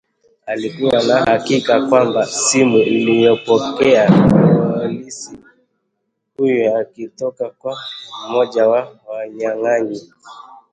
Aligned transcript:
Alikuwa 0.45 1.03
na 1.03 1.19
hakika 1.25 1.87
kwamba 1.87 2.25
simu 2.25 2.77
aliyopokea 2.77 4.11
polisi 4.73 5.37
huyo 6.37 6.87
ilitoka 6.93 7.49
kwa 7.49 7.77
mmoja 8.29 8.67
wa 8.67 8.99
wanyang'anyi 9.13 10.09